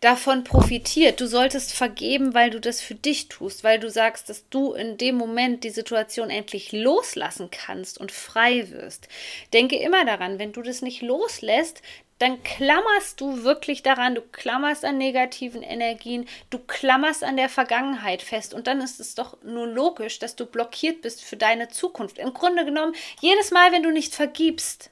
davon 0.07 0.45
profitiert. 0.45 1.21
Du 1.21 1.27
solltest 1.27 1.73
vergeben, 1.73 2.33
weil 2.33 2.51
du 2.51 2.61
das 2.61 2.81
für 2.81 2.95
dich 2.95 3.27
tust, 3.27 3.65
weil 3.65 3.81
du 3.81 3.91
sagst, 3.91 4.29
dass 4.29 4.49
du 4.49 4.73
in 4.73 4.99
dem 4.99 5.17
Moment 5.17 5.65
die 5.65 5.71
Situation 5.71 6.31
endlich 6.31 6.71
loslassen 6.71 7.51
kannst 7.51 7.99
und 7.99 8.13
frei 8.13 8.71
wirst. 8.71 9.09
Denke 9.53 9.75
immer 9.75 10.05
daran, 10.05 10.39
wenn 10.39 10.53
du 10.53 10.63
das 10.63 10.81
nicht 10.81 11.03
loslässt, 11.03 11.83
dann 12.21 12.41
klammerst 12.45 13.21
du 13.21 13.43
wirklich 13.43 13.83
daran, 13.83 14.15
du 14.15 14.21
klammerst 14.21 14.85
an 14.85 14.97
negativen 14.97 15.65
Energien, 15.65 16.29
du 16.51 16.61
klammerst 16.61 17.25
an 17.25 17.37
der 17.37 17.49
Vergangenheit 17.49 18.23
fest 18.23 18.55
und 18.55 18.69
dann 18.69 18.81
ist 18.81 19.01
es 19.01 19.17
doch 19.17 19.43
nur 19.43 19.67
logisch, 19.67 20.21
dass 20.21 20.37
du 20.37 20.47
blockiert 20.47 21.03
bist 21.03 21.25
für 21.25 21.37
deine 21.37 21.67
Zukunft. 21.67 22.19
Im 22.19 22.33
Grunde 22.33 22.65
genommen, 22.65 22.95
jedes 23.21 23.51
Mal, 23.51 23.73
wenn 23.73 23.83
du 23.83 23.91
nicht 23.91 24.15
vergibst, 24.15 24.91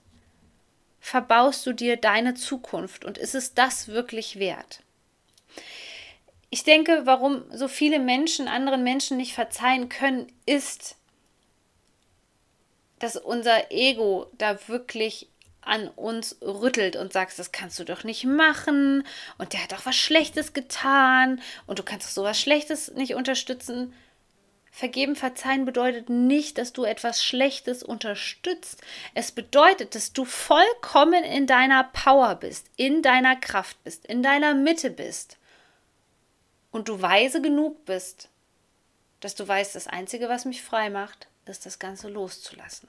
verbaust 0.99 1.65
du 1.67 1.73
dir 1.73 1.97
deine 1.97 2.35
Zukunft 2.35 3.05
und 3.05 3.17
ist 3.17 3.37
es 3.37 3.55
das 3.55 3.87
wirklich 3.87 4.41
wert? 4.41 4.84
Ich 6.55 6.63
denke, 6.63 7.05
warum 7.05 7.43
so 7.51 7.67
viele 7.67 7.99
Menschen 7.99 8.47
anderen 8.47 8.85
Menschen 8.85 9.17
nicht 9.17 9.35
verzeihen 9.35 9.89
können, 9.89 10.29
ist, 10.47 10.95
dass 13.01 13.17
unser 13.17 13.73
Ego 13.73 14.31
da 14.39 14.69
wirklich 14.69 15.29
an 15.63 15.89
uns 15.89 16.37
rüttelt 16.41 16.95
und 16.95 17.13
sagst, 17.13 17.41
das 17.41 17.51
kannst 17.51 17.81
du 17.81 17.85
doch 17.85 18.05
nicht 18.05 18.23
machen 18.23 19.05
und 19.37 19.53
der 19.53 19.65
hat 19.65 19.73
doch 19.73 19.85
was 19.85 19.97
Schlechtes 19.97 20.53
getan 20.53 21.43
und 21.67 21.81
du 21.81 21.83
kannst 21.83 22.07
doch 22.07 22.13
sowas 22.13 22.41
Schlechtes 22.41 22.93
nicht 22.93 23.17
unterstützen. 23.17 23.93
Vergeben, 24.71 25.17
verzeihen 25.17 25.65
bedeutet 25.65 26.09
nicht, 26.09 26.59
dass 26.59 26.73
du 26.73 26.85
etwas 26.85 27.25
Schlechtes 27.25 27.83
unterstützt. 27.83 28.81
Es 29.15 29.33
bedeutet, 29.33 29.97
dass 29.97 30.13
du 30.13 30.25
vollkommen 30.25 31.25
in 31.25 31.49
deiner 31.49 31.83
Power 31.83 32.37
bist, 32.37 32.69
in 32.77 33.03
deiner 33.03 33.35
Kraft 33.35 33.83
bist, 33.83 34.07
in 34.07 34.23
deiner 34.23 34.55
Mitte 34.55 34.91
bist. 34.91 35.37
Und 36.75 36.89
du 36.89 37.01
weise 37.01 37.41
genug 37.41 37.85
bist, 37.85 38.29
dass 39.21 39.37
du 39.37 39.47
weißt, 39.47 39.77
das 39.77 39.87
Einzige, 39.87 40.29
was 40.29 40.45
mich 40.45 40.61
frei 40.61 40.91
macht, 40.91 41.29
ist 41.47 41.67
das 41.67 41.79
Ganze 41.79 42.09
loszulassen. 42.09 42.89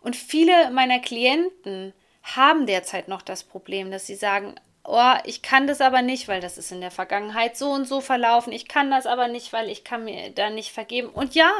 Und 0.00 0.14
viele 0.14 0.70
meiner 0.70 1.00
Klienten 1.00 1.92
haben 2.22 2.66
derzeit 2.66 3.08
noch 3.08 3.20
das 3.20 3.42
Problem, 3.42 3.90
dass 3.90 4.06
sie 4.06 4.14
sagen, 4.14 4.54
oh, 4.84 5.14
ich 5.24 5.42
kann 5.42 5.66
das 5.66 5.80
aber 5.80 6.02
nicht, 6.02 6.28
weil 6.28 6.40
das 6.40 6.56
ist 6.56 6.70
in 6.70 6.80
der 6.80 6.92
Vergangenheit 6.92 7.56
so 7.56 7.72
und 7.72 7.84
so 7.84 8.00
verlaufen. 8.00 8.52
Ich 8.52 8.68
kann 8.68 8.88
das 8.92 9.06
aber 9.06 9.26
nicht, 9.26 9.52
weil 9.52 9.70
ich 9.70 9.82
kann 9.82 10.04
mir 10.04 10.30
da 10.30 10.50
nicht 10.50 10.70
vergeben. 10.70 11.08
Und 11.08 11.34
ja, 11.34 11.50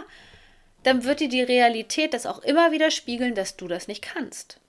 dann 0.85 1.03
wird 1.03 1.19
dir 1.19 1.29
die 1.29 1.43
Realität 1.43 2.15
das 2.15 2.27
auch 2.27 2.39
immer 2.45 2.71
wieder 2.71 2.93
spiegeln, 2.93 3.35
dass 3.35 3.57
du 3.57 3.67
das 3.67 3.89
nicht 3.89 4.03
kannst. 4.03 4.61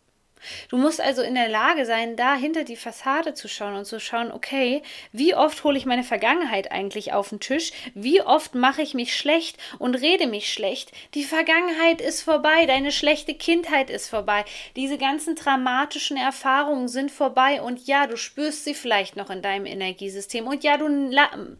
Du 0.70 0.78
musst 0.78 1.02
also 1.02 1.22
in 1.22 1.36
der 1.36 1.50
Lage 1.50 1.86
sein, 1.86 2.16
da 2.16 2.36
hinter 2.36 2.64
die 2.64 2.76
Fassade 2.76 3.34
zu 3.34 3.48
schauen 3.48 3.76
und 3.76 3.86
zu 3.86 4.00
schauen, 4.00 4.32
okay, 4.32 4.82
wie 5.12 5.36
oft 5.36 5.64
hole 5.64 5.78
ich 5.78 5.86
meine 5.86 6.04
Vergangenheit 6.04 6.72
eigentlich 6.72 7.14
auf 7.14 7.30
den 7.30 7.40
Tisch? 7.40 7.72
Wie 7.94 8.22
oft 8.22 8.56
mache 8.56 8.82
ich 8.82 8.94
mich 8.94 9.16
schlecht 9.16 9.58
und 9.80 9.96
rede 9.96 10.28
mich 10.28 10.52
schlecht? 10.52 10.92
Die 11.14 11.24
Vergangenheit 11.24 12.02
ist 12.02 12.22
vorbei, 12.22 12.66
deine 12.66 12.92
schlechte 12.92 13.34
Kindheit 13.34 13.90
ist 13.90 14.10
vorbei. 14.10 14.46
Diese 14.76 14.98
ganzen 14.98 15.36
dramatischen 15.36 16.18
Erfahrungen 16.18 16.88
sind 16.88 17.12
vorbei 17.12 17.62
und 17.62 17.88
ja, 17.88 18.08
du 18.08 18.18
spürst 18.18 18.64
sie 18.64 18.74
vielleicht 18.74 19.16
noch 19.16 19.30
in 19.30 19.42
deinem 19.42 19.66
Energiesystem 19.66 20.48
und 20.48 20.64
ja, 20.64 20.78
du, 20.78 20.88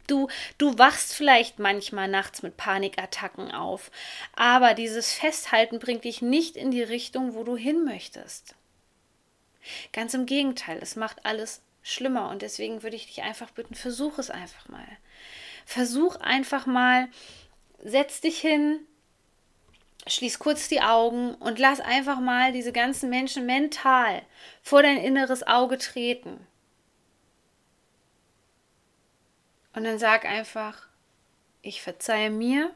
du, 0.08 0.28
du 0.58 0.78
wachst 0.78 1.14
vielleicht 1.14 1.60
manchmal 1.60 2.08
nachts 2.08 2.44
mit 2.44 2.58
Panikattacken 2.58 3.52
auf. 3.52 3.92
Aber 4.36 4.74
dieses 4.74 5.14
Festhalten 5.14 5.80
bringt 5.80 6.04
dich 6.04 6.22
nicht 6.22 6.56
in 6.56 6.72
die 6.72 6.84
Richtung, 6.84 7.36
wo 7.36 7.44
du 7.44 7.56
hin 7.56 7.84
möchtest. 7.84 8.56
Ganz 9.94 10.14
im 10.14 10.26
Gegenteil, 10.26 10.80
es 10.82 10.96
macht 10.96 11.26
alles 11.26 11.62
schlimmer 11.84 12.30
und 12.30 12.42
deswegen 12.42 12.84
würde 12.84 12.96
ich 12.96 13.08
dich 13.08 13.24
einfach 13.24 13.52
bitten, 13.52 13.76
versuch 13.76 14.18
es 14.18 14.30
einfach 14.30 14.68
mal. 14.70 14.88
Versuch 15.66 16.16
einfach 16.18 16.66
mal, 16.66 17.08
setz 17.84 18.22
dich 18.22 18.40
hin, 18.40 18.80
schließ 20.08 20.40
kurz 20.40 20.68
die 20.68 20.82
Augen 20.82 21.36
und 21.36 21.60
lass 21.60 21.80
einfach 21.80 22.20
mal 22.20 22.52
diese 22.52 22.72
ganzen 22.72 23.10
Menschen 23.10 23.46
mental 23.46 24.24
vor 24.62 24.84
dein 24.84 24.98
inneres 24.98 25.44
Auge 25.46 25.78
treten. 25.78 26.46
Und 29.74 29.84
dann 29.86 30.00
sag 30.00 30.26
einfach, 30.26 30.88
ich 31.62 31.82
verzeihe 31.82 32.30
mir 32.30 32.74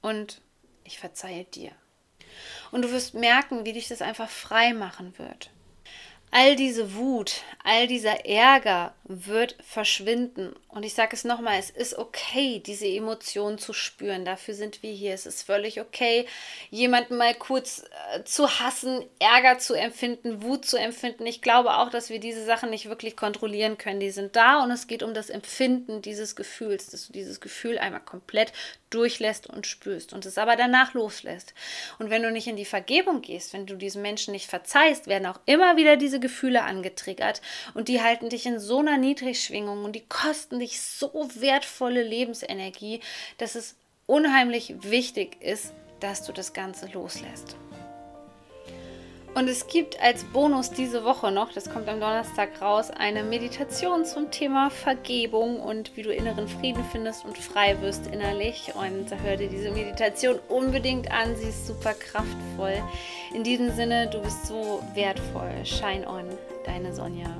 und 0.00 0.40
ich 0.84 0.98
verzeihe 0.98 1.44
dir. 1.44 1.72
Und 2.70 2.82
du 2.82 2.90
wirst 2.90 3.14
merken, 3.14 3.64
wie 3.64 3.72
dich 3.72 3.88
das 3.88 4.00
einfach 4.00 4.30
frei 4.30 4.72
machen 4.72 5.18
wird 5.18 5.50
all 6.34 6.56
diese 6.56 6.94
Wut, 6.96 7.42
all 7.62 7.86
dieser 7.86 8.26
Ärger 8.26 8.92
wird 9.06 9.56
verschwinden. 9.62 10.54
Und 10.68 10.82
ich 10.82 10.94
sage 10.94 11.14
es 11.14 11.24
nochmal, 11.24 11.58
es 11.58 11.68
ist 11.70 11.98
okay, 11.98 12.62
diese 12.64 12.86
Emotionen 12.86 13.58
zu 13.58 13.74
spüren. 13.74 14.24
Dafür 14.24 14.54
sind 14.54 14.82
wir 14.82 14.92
hier. 14.92 15.12
Es 15.12 15.26
ist 15.26 15.42
völlig 15.42 15.80
okay, 15.80 16.26
jemanden 16.70 17.16
mal 17.16 17.34
kurz 17.34 17.84
äh, 18.14 18.24
zu 18.24 18.60
hassen, 18.60 19.04
Ärger 19.18 19.58
zu 19.58 19.74
empfinden, 19.74 20.42
Wut 20.42 20.64
zu 20.64 20.78
empfinden. 20.78 21.26
Ich 21.26 21.42
glaube 21.42 21.76
auch, 21.76 21.90
dass 21.90 22.08
wir 22.08 22.18
diese 22.18 22.44
Sachen 22.44 22.70
nicht 22.70 22.88
wirklich 22.88 23.14
kontrollieren 23.14 23.76
können. 23.76 24.00
Die 24.00 24.10
sind 24.10 24.36
da 24.36 24.62
und 24.62 24.70
es 24.70 24.86
geht 24.86 25.02
um 25.02 25.12
das 25.12 25.28
Empfinden 25.28 26.00
dieses 26.00 26.34
Gefühls, 26.34 26.90
dass 26.90 27.06
du 27.06 27.12
dieses 27.12 27.40
Gefühl 27.40 27.78
einmal 27.78 28.00
komplett 28.00 28.52
durchlässt 28.94 29.48
und 29.48 29.66
spürst 29.66 30.12
und 30.12 30.24
es 30.24 30.38
aber 30.38 30.56
danach 30.56 30.94
loslässt. 30.94 31.52
Und 31.98 32.10
wenn 32.10 32.22
du 32.22 32.30
nicht 32.30 32.46
in 32.46 32.56
die 32.56 32.64
Vergebung 32.64 33.22
gehst, 33.22 33.52
wenn 33.52 33.66
du 33.66 33.74
diesen 33.76 34.02
Menschen 34.02 34.32
nicht 34.32 34.48
verzeihst, 34.48 35.08
werden 35.08 35.26
auch 35.26 35.40
immer 35.46 35.76
wieder 35.76 35.96
diese 35.96 36.20
Gefühle 36.20 36.62
angetriggert 36.62 37.42
und 37.74 37.88
die 37.88 38.00
halten 38.00 38.28
dich 38.28 38.46
in 38.46 38.60
so 38.60 38.78
einer 38.78 38.93
Niedrigschwingung 38.96 39.84
und 39.84 39.92
die 39.92 40.06
kosten 40.06 40.58
dich 40.60 40.80
so 40.80 41.10
wertvolle 41.34 42.02
Lebensenergie, 42.02 43.00
dass 43.38 43.54
es 43.54 43.76
unheimlich 44.06 44.74
wichtig 44.82 45.40
ist, 45.40 45.72
dass 46.00 46.24
du 46.24 46.32
das 46.32 46.52
Ganze 46.52 46.86
loslässt. 46.86 47.56
Und 49.34 49.48
es 49.48 49.66
gibt 49.66 50.00
als 50.00 50.22
Bonus 50.22 50.70
diese 50.70 51.02
Woche 51.04 51.32
noch, 51.32 51.52
das 51.52 51.68
kommt 51.68 51.88
am 51.88 51.98
Donnerstag 51.98 52.62
raus, 52.62 52.92
eine 52.92 53.24
Meditation 53.24 54.04
zum 54.04 54.30
Thema 54.30 54.70
Vergebung 54.70 55.58
und 55.58 55.96
wie 55.96 56.02
du 56.02 56.12
inneren 56.12 56.46
Frieden 56.46 56.84
findest 56.92 57.24
und 57.24 57.36
frei 57.36 57.80
wirst 57.80 58.06
innerlich. 58.06 58.70
Und 58.76 59.10
hör 59.24 59.36
dir 59.36 59.48
diese 59.48 59.72
Meditation 59.72 60.38
unbedingt 60.48 61.10
an, 61.10 61.34
sie 61.34 61.48
ist 61.48 61.66
super 61.66 61.94
kraftvoll. 61.94 62.80
In 63.34 63.42
diesem 63.42 63.74
Sinne, 63.74 64.08
du 64.08 64.22
bist 64.22 64.46
so 64.46 64.84
wertvoll. 64.94 65.52
Shine 65.64 66.06
on, 66.06 66.28
deine 66.64 66.94
Sonja. 66.94 67.36